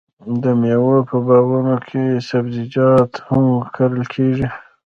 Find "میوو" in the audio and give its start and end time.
0.61-0.95